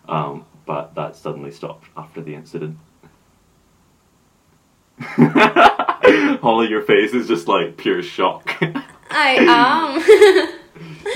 [0.10, 2.78] Um, but that suddenly stopped after the incident.
[6.42, 8.56] Holly, your face is just like pure shock.
[9.10, 10.60] I am.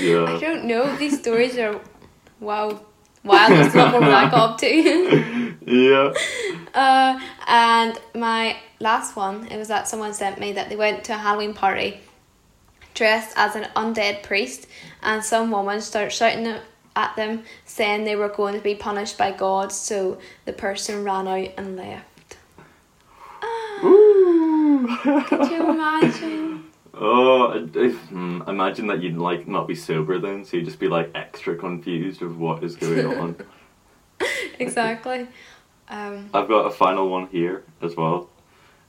[0.00, 0.24] yeah.
[0.24, 0.96] I don't know.
[0.96, 1.80] These stories are
[2.40, 2.80] wow.
[3.24, 5.54] Wow, there's a lot more than I got up to.
[5.64, 6.12] Yeah.
[6.74, 11.14] Uh, and my last one, it was that someone sent me that they went to
[11.14, 12.00] a Halloween party
[12.94, 14.66] dressed as an undead priest,
[15.02, 16.58] and some woman started shouting
[16.94, 21.26] at them saying they were going to be punished by God, so the person ran
[21.28, 22.06] out and left.
[23.82, 24.86] Ooh.
[25.02, 26.64] Could you imagine?
[26.94, 30.88] Oh, if, hmm, imagine that you'd like not be sober then, so you'd just be
[30.88, 33.36] like extra confused of what is going on.
[34.58, 35.26] exactly.
[35.88, 38.30] Um, I've got a final one here as well.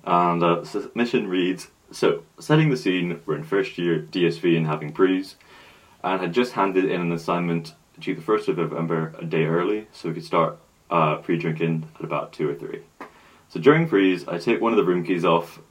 [0.05, 4.91] And uh, submission reads So, setting the scene, we're in first year DSV and having
[4.91, 5.35] prees,
[6.03, 9.87] and had just handed in an assignment due the 1st of November a day early,
[9.91, 10.57] so we could start
[10.89, 12.81] uh, pre drinking at about 2 or 3.
[13.53, 15.61] So, during freeze, I take one of the room keys off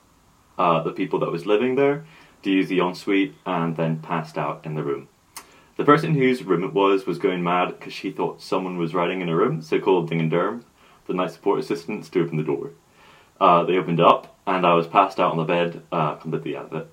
[0.57, 2.05] uh, the people that was living there
[2.45, 5.09] to use the ensuite and then passed out in the room.
[5.77, 9.21] The person whose room it was was going mad because she thought someone was riding
[9.21, 10.65] in her room, so called Ding and Durham,
[11.09, 12.71] the night support assistants, to open the door.
[13.41, 16.67] Uh, they opened up, and I was passed out on the bed, uh, completely out
[16.67, 16.89] of it.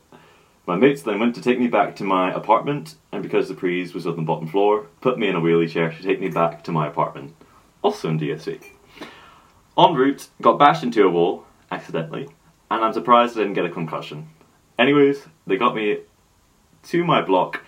[0.65, 3.93] My mates then went to take me back to my apartment, and because the prees
[3.93, 6.63] was on the bottom floor, put me in a wheelie chair to take me back
[6.63, 7.35] to my apartment,
[7.83, 8.78] also in DSC.
[9.77, 12.27] En route, got bashed into a wall, accidentally,
[12.69, 14.29] and I'm surprised I didn't get a concussion.
[14.77, 15.99] Anyways, they got me
[16.83, 17.61] to my block.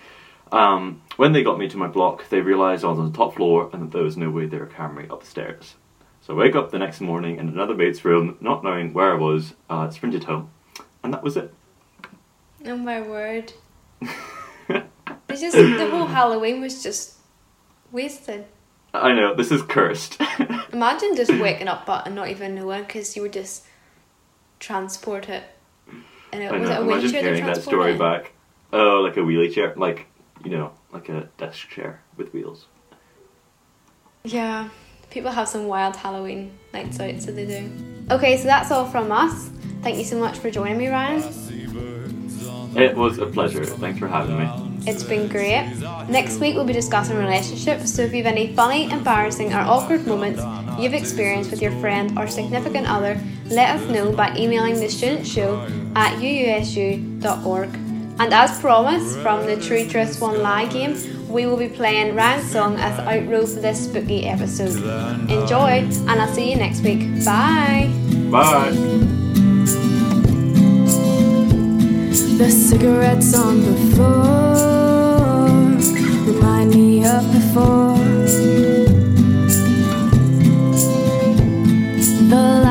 [0.50, 3.34] Um, when they got me to my block, they realised I was on the top
[3.36, 5.76] floor and that there was no way they were carrying me up the stairs.
[6.20, 9.16] So I wake up the next morning in another mate's room, not knowing where I
[9.16, 10.50] was, uh, sprinted home,
[11.02, 11.52] and that was it.
[12.66, 13.52] oh my word.
[15.28, 17.14] It's just the whole Halloween was just
[17.90, 18.44] wasted.
[18.94, 20.20] I know, this is cursed.
[20.72, 23.64] Imagine just waking up but and not even knowing because you were just
[24.60, 25.42] transported.
[26.32, 28.32] And it I was it a imagine wheelchair hearing that that story back.
[28.72, 30.06] Oh, like a wheelie chair, like,
[30.44, 32.66] you know, like a desk chair with wheels.
[34.24, 34.68] Yeah,
[35.10, 37.70] people have some wild Halloween nights out, so they do.
[38.10, 39.50] Okay, so that's all from us.
[39.82, 41.61] Thank you so much for joining me, Ryan.
[42.74, 43.64] It was a pleasure.
[43.64, 44.72] Thanks for having me.
[44.86, 45.72] It's been great.
[46.08, 50.06] Next week we'll be discussing relationships, so if you have any funny, embarrassing, or awkward
[50.06, 50.42] moments
[50.80, 55.26] you've experienced with your friend or significant other, let us know by emailing the student
[55.26, 55.60] show
[55.94, 57.68] at uusu.org.
[58.18, 60.96] And as promised from the Two Truths One Lie game,
[61.28, 64.76] we will be playing Ryan's song as the outro for this spooky episode.
[65.30, 67.24] Enjoy, and I'll see you next week.
[67.24, 67.90] Bye.
[68.30, 69.18] Bye.
[72.42, 75.46] The cigarettes on the floor
[76.26, 77.96] remind me of before.
[82.28, 82.61] The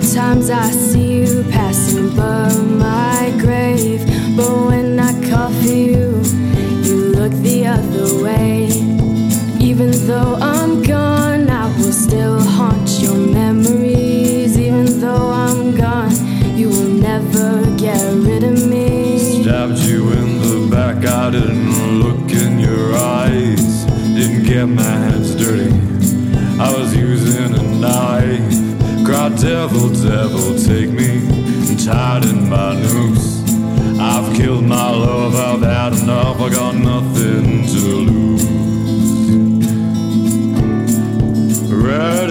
[0.00, 6.22] Sometimes I see you passing above my grave, but when I call for you,
[6.86, 8.66] you look the other way.
[9.60, 14.56] Even though I'm gone, I will still haunt your memories.
[14.56, 16.14] Even though I'm gone,
[16.56, 19.42] you will never get rid of me.
[19.42, 23.84] Stabbed you in the back, I didn't look in your eyes.
[24.14, 25.87] Didn't get my hands dirty.
[29.40, 31.18] Devil, devil, take me
[31.70, 33.42] and in my noose.
[34.00, 38.44] I've killed my love, I've had enough, I got nothing to lose.
[41.70, 42.27] Red